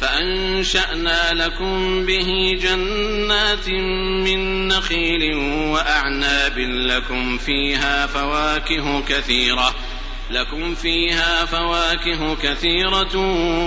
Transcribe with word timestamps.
فأنشأنا 0.00 1.34
لكم 1.34 2.06
به 2.06 2.58
جنات 2.62 3.68
من 4.24 4.68
نخيل 4.68 5.34
وأعناب 5.72 6.58
لكم 6.58 7.38
فيها 7.38 8.06
فواكه 8.06 9.00
كثيرة 9.08 9.74
لكم 10.30 10.74
فيها 10.74 11.44
فواكه 11.44 12.34
كثيرة 12.34 13.16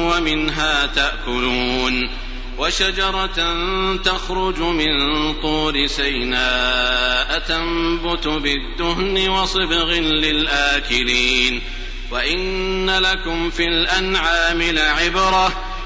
ومنها 0.10 0.86
تأكلون 0.86 2.10
وشجرة 2.58 3.56
تخرج 3.96 4.60
من 4.60 5.34
طور 5.42 5.88
سيناء 5.88 7.40
تنبت 7.40 8.28
بالدهن 8.28 9.30
وصبغ 9.30 9.94
للآكلين 10.00 11.62
وإن 12.12 12.90
لكم 12.90 13.50
في 13.50 13.64
الأنعام 13.64 14.62
لعبرة 14.62 15.71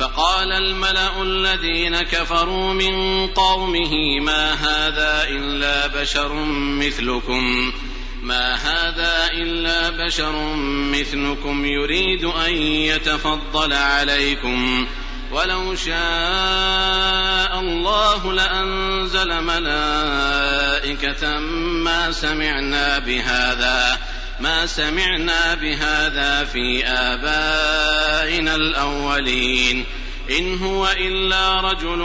فقال 0.00 0.52
الملأ 0.52 1.22
الذين 1.22 2.02
كفروا 2.02 2.72
من 2.72 3.26
قومه 3.26 4.20
ما 4.20 4.52
هذا 4.52 5.24
إلا 5.28 5.86
بشر 5.86 6.34
مثلكم 6.54 7.72
ما 8.22 8.54
هذا 8.54 9.30
إلا 9.32 9.90
بشر 9.90 10.54
مثلكم 10.92 11.64
يريد 11.64 12.24
أن 12.24 12.52
يتفضل 12.62 13.72
عليكم 13.72 14.86
ولو 15.32 15.74
شاء 15.74 17.60
الله 17.60 18.32
لأنزل 18.32 19.42
ملائكة 19.42 21.38
ما 21.84 22.12
سمعنا 22.12 22.98
بهذا 22.98 23.98
ما 24.40 24.66
سمعنا 24.66 25.54
بهذا 25.54 26.44
في 26.44 26.86
آبائنا 26.86 28.54
الأولين. 28.54 29.84
إن 30.38 30.58
هو 30.58 30.88
إلا 30.88 31.60
رجل 31.60 31.98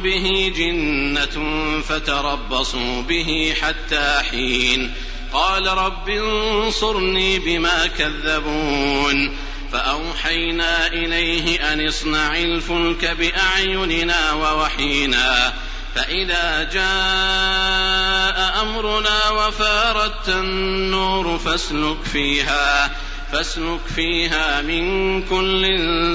به 0.00 0.52
جنة 0.56 1.60
فتربصوا 1.80 3.02
به 3.02 3.54
حتى 3.60 4.22
حين. 4.30 4.94
قال 5.32 5.66
رب 5.66 6.08
انصرني 6.08 7.38
بما 7.38 7.86
كذبون. 7.86 9.36
فأوحينا 9.72 10.86
إليه 10.86 11.72
أن 11.72 11.86
اصنع 11.86 12.36
الفلك 12.36 13.16
بأعيننا 13.18 14.32
ووحينا. 14.32 15.52
فإذا 15.94 16.62
جاء 16.72 18.62
أمرنا 18.62 19.30
وفاردت 19.30 20.28
النور 20.28 21.38
فاسلك 21.38 21.96
فيها 22.12 22.90
فاسلك 23.32 23.80
فيها 23.96 24.62
من 24.62 25.22
كل 25.22 25.66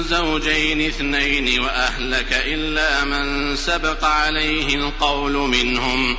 زوجين 0.02 0.86
اثنين 0.86 1.60
وأهلك 1.60 2.32
إلا 2.32 3.04
من 3.04 3.56
سبق 3.56 4.04
عليه 4.04 4.74
القول 4.74 5.32
منهم. 5.32 6.16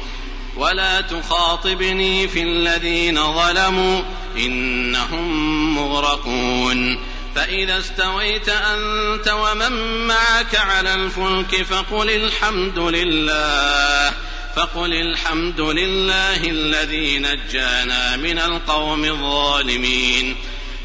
ولا 0.58 1.02
تخاطبني 1.02 2.28
في 2.28 2.44
الذين 2.44 3.34
ظلموا 3.34 4.02
إنهم 4.38 5.76
مغرقون. 5.76 7.09
فإذا 7.36 7.78
استويت 7.78 8.50
أنت 8.50 9.28
ومن 9.28 10.08
معك 10.08 10.56
على 10.56 10.94
الفلك 10.94 11.64
فقل 11.64 12.10
الحمد 12.10 12.80
لله 12.80 14.14
فقل 14.56 14.94
الحمد 14.94 15.62
لله 15.62 16.50
الذي 16.50 17.20
نجانا 17.20 18.18
من 18.18 18.40
القوم 18.40 19.06
الظالمين. 19.06 20.36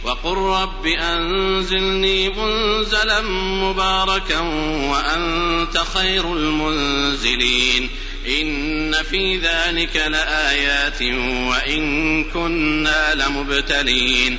وقل 0.04 0.36
رب 0.36 0.86
أنزلني 0.86 2.28
منزلا 2.28 3.20
مباركا 3.62 4.40
وأنت 4.90 5.78
خير 5.94 6.32
المنزلين. 6.32 7.90
إن 8.26 9.02
في 9.02 9.36
ذلك 9.36 9.96
لآيات 9.96 11.02
وإن 11.48 12.24
كنا 12.24 13.14
لمبتلين. 13.14 14.38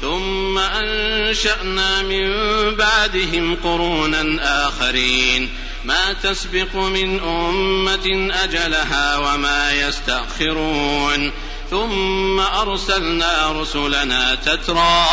ثم 0.00 0.58
أنشأنا 0.58 2.02
من 2.02 2.28
بعدهم 2.74 3.56
قرونا 3.64 4.38
آخرين. 4.68 5.50
ما 5.84 6.12
تسبق 6.12 6.76
من 6.76 7.20
أمة 7.20 8.30
أجلها 8.44 9.16
وما 9.16 9.72
يستأخرون. 9.72 11.32
ثم 11.70 12.40
أرسلنا 12.40 13.52
رسلنا 13.52 14.34
تترى. 14.34 15.06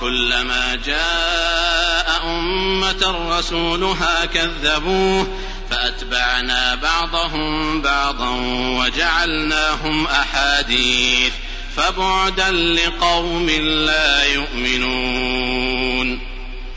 كلما 0.00 0.78
جاء 0.86 2.20
أمة 2.24 3.36
رسولها 3.38 4.24
كذبوه. 4.24 5.38
فأتبعنا 5.70 6.74
بعضهم 6.74 7.82
بعضا 7.82 8.30
وجعلناهم 8.78 10.06
أحاديث. 10.06 11.32
فبعدا 11.76 12.50
لقوم 12.50 13.50
لا 13.60 14.24
يؤمنون. 14.24 16.20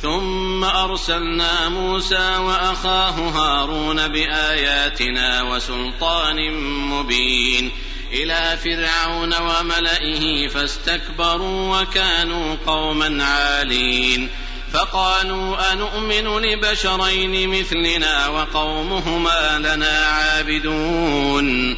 ثم 0.01 0.63
أرسلنا 0.63 1.69
موسى 1.69 2.38
وأخاه 2.38 3.12
هارون 3.12 4.07
بآياتنا 4.07 5.44
وسلطان 5.44 6.53
مبين. 6.89 7.71
إلى 8.13 8.57
فرعون 8.63 9.33
وملئه 9.33 10.47
فاستكبروا 10.47 11.81
وكانوا 11.81 12.56
قوما 12.68 13.24
عالين. 13.24 14.30
فقالوا 14.74 15.74
انومن 15.74 16.41
لبشرين 16.41 17.59
مثلنا 17.59 18.27
وقومهما 18.27 19.59
لنا 19.59 20.06
عابدون. 20.06 21.77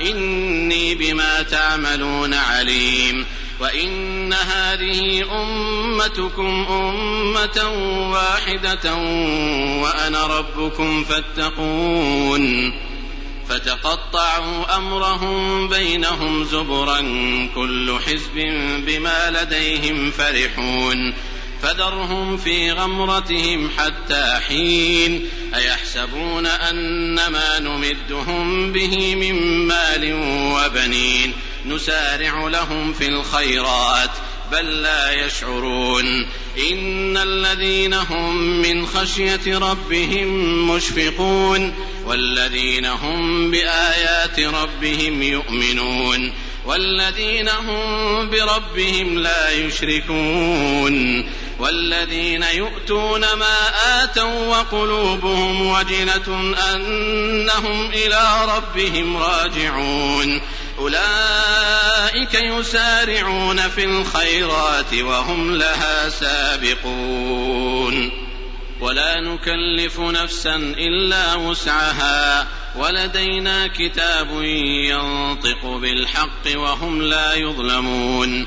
إني 0.00 0.94
بما 0.94 1.42
تعملون 1.42 2.34
عليم. 2.34 3.26
وإن 3.60 4.32
هذه 4.32 5.24
أمتكم 5.42 6.66
أمة 6.70 7.68
واحدة 8.12 8.94
وأنا 9.82 10.26
ربكم 10.26 11.04
فاتقون. 11.04 12.72
فتقطعوا 13.48 14.76
أمرهم 14.76 15.68
بينهم 15.68 16.44
زبرا 16.44 17.00
كل 17.54 17.98
حزب 18.06 18.34
بما 18.86 19.30
لديهم 19.30 20.10
فرحون. 20.10 21.14
فذرهم 21.62 22.36
في 22.36 22.72
غمرتهم 22.72 23.70
حتى 23.78 24.40
حين 24.48 25.28
أيحسبون 25.54 26.46
أن 26.46 27.14
ما 27.14 27.58
نمدهم 27.58 28.72
به 28.72 29.14
من 29.14 29.66
مال 29.66 30.14
وبنين 30.54 31.32
نسارع 31.66 32.48
لهم 32.48 32.92
في 32.92 33.08
الخيرات 33.08 34.10
بل 34.52 34.82
لا 34.82 35.26
يشعرون 35.26 36.26
إن 36.70 37.16
الذين 37.16 37.94
هم 37.94 38.36
من 38.62 38.86
خشية 38.86 39.58
ربهم 39.58 40.28
مشفقون 40.70 41.74
والذين 42.04 42.86
هم 42.86 43.50
بآيات 43.50 44.40
ربهم 44.40 45.22
يؤمنون 45.22 46.32
والذين 46.66 47.48
هم 47.48 48.30
بربهم 48.30 49.18
لا 49.18 49.50
يشركون 49.50 51.24
والذين 51.62 52.44
يؤتون 52.54 53.20
ما 53.20 53.56
آتوا 54.04 54.46
وقلوبهم 54.46 55.66
وجنة 55.66 56.54
أنهم 56.74 57.90
إلى 57.90 58.46
ربهم 58.56 59.16
راجعون. 59.16 60.40
أولئك 60.78 62.34
يسارعون 62.34 63.68
في 63.68 63.84
الخيرات 63.84 64.94
وهم 64.94 65.56
لها 65.56 66.08
سابقون. 66.08 68.10
ولا 68.80 69.20
نكلف 69.20 70.00
نفسا 70.00 70.56
إلا 70.56 71.34
وسعها. 71.34 72.46
ولدينا 72.76 73.66
كتاب 73.66 74.42
ينطق 74.90 75.66
بالحق 75.66 76.56
وهم 76.56 77.02
لا 77.02 77.34
يظلمون. 77.34 78.46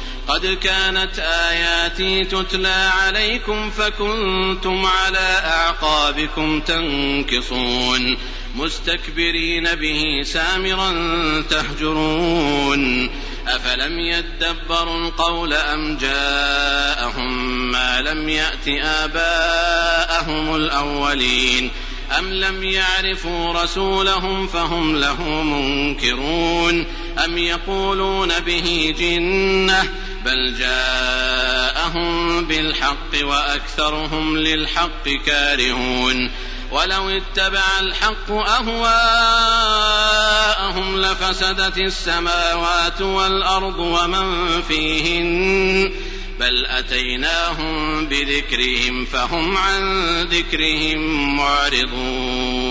قد 0.27 0.45
كانت 0.45 1.19
آياتي 1.19 2.23
تتلى 2.23 2.91
عليكم 2.93 3.69
فكنتم 3.69 4.85
على 4.85 5.41
أعقابكم 5.45 6.61
تنكصون 6.61 8.17
مستكبرين 8.55 9.75
به 9.75 10.21
سامرا 10.23 10.91
تهجرون. 11.49 13.09
أفلم 13.47 13.99
يدبروا 13.99 15.07
القول 15.07 15.53
أم 15.53 15.97
جاءهم 15.97 17.31
ما 17.71 18.01
لم 18.01 18.29
يأت 18.29 18.67
آباءهم 18.83 20.55
الأولين؟ 20.55 21.71
أم 22.19 22.33
لم 22.33 22.63
يعرفوا 22.63 23.63
رسولهم 23.63 24.47
فهم 24.47 24.95
له 24.95 25.43
منكرون؟ 25.43 26.85
أم 27.25 27.37
يقولون 27.37 28.39
به 28.39 28.95
جنة 28.99 29.83
بل 30.25 30.55
جاءهم 30.59 32.45
بالحق 32.45 33.23
وأكثرهم 33.23 34.37
للحق 34.37 35.09
كارهون 35.25 36.31
ولو 36.71 37.09
اتبع 37.09 37.63
الحق 37.79 38.31
أهواءهم 38.31 38.91
لفسدت 41.01 41.77
السماوات 41.77 43.01
والأرض 43.01 43.79
ومن 43.79 44.61
فيهن 44.61 45.91
بل 46.39 46.65
أتيناهم 46.65 48.05
بذكرهم 48.05 49.05
فهم 49.05 49.57
عن 49.57 49.83
ذكرهم 50.23 51.35
معرضون 51.37 52.70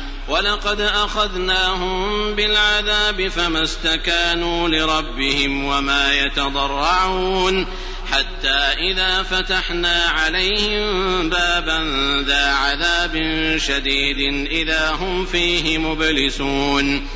ولقد 0.31 0.81
أخذناهم 0.81 2.35
بالعذاب 2.35 3.27
فما 3.27 3.63
استكانوا 3.63 4.69
لربهم 4.69 5.65
وما 5.65 6.13
يتضرعون 6.13 7.67
حتى 8.11 8.59
إذا 8.91 9.23
فتحنا 9.23 10.03
عليهم 10.07 11.29
بابا 11.29 11.83
ذا 12.27 12.53
عذاب 12.53 13.13
شديد 13.57 14.47
إذا 14.51 14.91
هم 14.91 15.25
فيه 15.25 15.77
مبلسون 15.77 17.07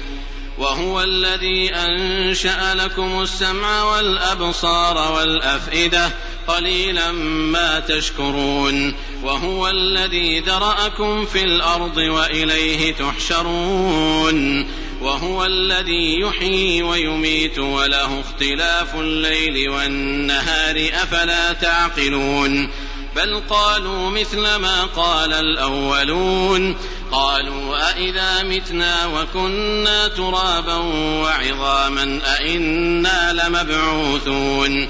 وهو 0.58 1.04
الذي 1.04 1.76
أنشأ 1.76 2.76
لكم 2.76 3.22
السمع 3.22 3.84
والأبصار 3.84 5.12
والأفئدة 5.12 6.12
قليلا 6.48 7.12
ما 7.52 7.80
تشكرون 7.80 8.96
وهو 9.24 9.68
الذي 9.68 10.40
ذرأكم 10.40 11.26
في 11.26 11.44
الأرض 11.44 11.98
وإليه 11.98 12.94
تحشرون 12.94 14.68
وهو 15.02 15.46
الذي 15.46 16.20
يحيي 16.20 16.84
ويميت 16.84 17.60
وله 17.60 18.20
اختلاف 18.20 18.96
الليل 18.96 19.70
والنهار 19.70 20.90
أفلا 20.94 21.54
تعقلون 21.54 22.70
بل 23.16 23.42
قالوا 23.50 24.10
مثل 24.10 24.56
ما 24.56 24.86
قال 24.86 25.34
الأولون 25.34 26.76
قالوا 27.12 27.92
أإذا 27.92 28.44
متنا 28.44 29.06
وكنا 29.06 30.08
ترابا 30.08 30.76
وعظاما 31.22 32.22
أإنا 32.26 33.34
لمبعوثون 33.34 34.90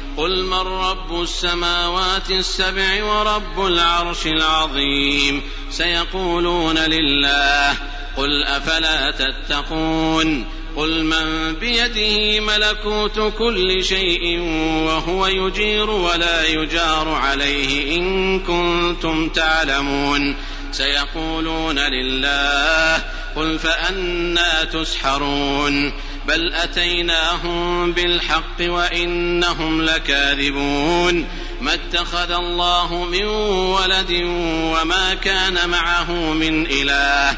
قل 0.17 0.43
من 0.43 0.67
رب 0.67 1.21
السماوات 1.21 2.31
السبع 2.31 3.03
ورب 3.03 3.65
العرش 3.65 4.27
العظيم 4.27 5.41
سيقولون 5.69 6.77
لله 6.77 7.77
قل 8.17 8.43
أفلا 8.43 9.11
تتقون 9.11 10.60
قل 10.75 11.03
من 11.03 11.55
بيده 11.55 12.39
ملكوت 12.39 13.33
كل 13.37 13.83
شيء 13.83 14.39
وهو 14.85 15.27
يجير 15.27 15.89
ولا 15.89 16.47
يجار 16.47 17.09
عليه 17.09 17.97
إن 17.97 18.39
كنتم 18.39 19.29
تعلمون. 19.29 20.35
سيقولون 20.71 21.79
لله 21.79 23.03
قل 23.35 23.59
فأنا 23.59 24.63
تسحرون. 24.63 25.93
بل 26.27 26.53
أتيناهم 26.53 27.91
بالحق 27.91 28.61
وإنهم 28.61 29.81
لكاذبون. 29.81 31.27
ما 31.61 31.73
اتخذ 31.73 32.31
الله 32.31 33.05
من 33.05 33.25
ولد 33.25 34.11
وما 34.47 35.13
كان 35.13 35.69
معه 35.69 36.11
من 36.11 36.65
إله. 36.65 37.37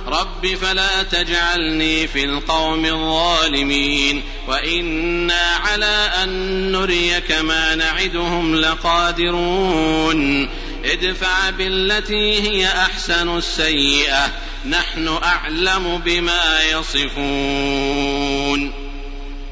رب 0.11 0.47
فلا 0.47 1.03
تجعلني 1.03 2.07
في 2.07 2.23
القوم 2.25 2.85
الظالمين 2.85 4.23
وإنا 4.47 5.41
على 5.65 6.11
أن 6.23 6.29
نريك 6.71 7.31
ما 7.31 7.75
نعدهم 7.75 8.55
لقادرون 8.55 10.49
ادفع 10.85 11.49
بالتي 11.49 12.41
هي 12.41 12.67
أحسن 12.67 13.37
السيئة 13.37 14.31
نحن 14.65 15.07
أعلم 15.07 16.01
بما 16.05 16.63
يصفون 16.71 18.11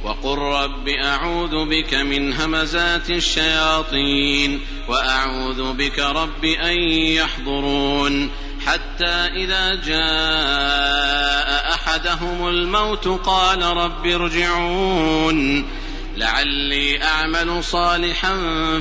وقل 0.03 0.37
رب 0.37 0.87
أعوذ 0.87 1.65
بك 1.65 1.93
من 1.93 2.33
همزات 2.33 3.09
الشياطين 3.09 4.61
وأعوذ 4.87 5.73
بك 5.73 5.99
رب 5.99 6.45
أن 6.45 6.79
يحضرون 6.91 8.31
حتى 8.65 9.27
إذا 9.35 9.75
جاء 9.75 11.73
أحدهم 11.73 12.47
الموت 12.47 13.07
قال 13.07 13.63
رب 13.63 14.05
ارجعون. 14.07 15.69
لعلي 16.17 17.03
أعمل 17.03 17.63
صالحا 17.63 18.35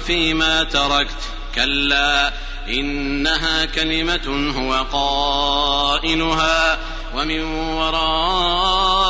فيما 0.06 0.64
تركت. 0.64 1.20
كلا 1.54 2.32
إنها 2.68 3.64
كلمة 3.64 4.52
هو 4.56 4.86
قائلها 4.92 6.78
ومن 7.14 7.42
ورائهم 7.74 9.08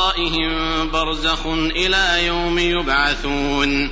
برزخ 0.91 1.45
إلى 1.47 2.25
يوم 2.25 2.59
يبعثون. 2.59 3.91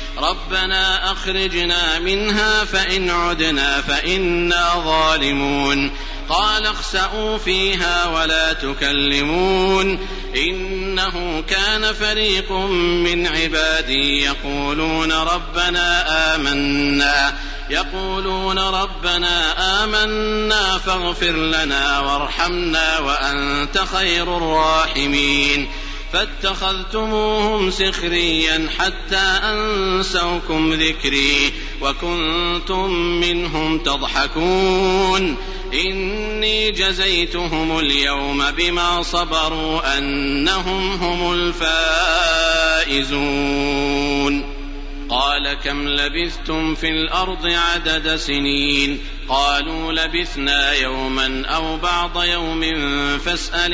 ربنا 0.21 1.11
أخرجنا 1.11 1.99
منها 1.99 2.65
فإن 2.65 3.09
عدنا 3.09 3.81
فإنا 3.81 4.83
ظالمون. 4.85 5.91
قال 6.29 6.65
اخسأوا 6.65 7.37
فيها 7.37 8.07
ولا 8.07 8.53
تكلمون. 8.53 10.07
إنه 10.35 11.43
كان 11.49 11.93
فريق 11.93 12.51
من 12.51 13.27
عبادي 13.27 14.23
يقولون 14.23 15.11
ربنا 15.11 16.35
آمنا. 16.35 17.33
يقولون 17.69 18.59
ربنا 18.59 19.53
آمنا 19.83 20.77
فاغفر 20.77 21.31
لنا 21.31 21.99
وارحمنا 21.99 22.99
وأنت 22.99 23.83
خير 23.93 24.37
الراحمين. 24.37 25.71
فاتخذتموهم 26.13 27.71
سخريا 27.71 28.67
حتى 28.77 29.39
أنسوكم 29.43 30.73
ذكري 30.73 31.53
وكنتم 31.81 32.91
منهم 32.93 33.77
تضحكون. 33.79 35.37
إني 35.73 36.71
جزيتهم 36.71 37.79
اليوم 37.79 38.51
بما 38.51 39.03
صبروا 39.03 39.97
أنهم 39.97 40.91
هم 40.91 41.33
الفائزون. 42.87 43.21
قال 45.09 45.53
كم 45.53 45.87
لبثتم 45.87 46.75
في 46.75 46.89
الأرض 46.89 47.45
عدد 47.45 48.15
سنين؟ 48.15 48.99
قالوا 49.29 49.93
لبثنا 49.93 50.73
يوما 50.73 51.45
أو 51.45 51.77
بعض 51.77 52.23
يوم 52.23 52.61
فاسأل 53.17 53.73